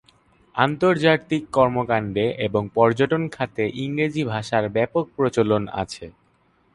আন্তর্জাতিক 0.55 1.43
কর্মকাণ্ডে 1.51 2.25
এবং 2.47 2.63
পর্যটন 2.75 3.23
খাতে 3.29 3.63
ইংরেজি 3.77 4.23
ভাষার 4.23 4.65
ব্যাপক 4.69 5.05
প্রচলন 5.17 5.63
আছে। 5.81 6.05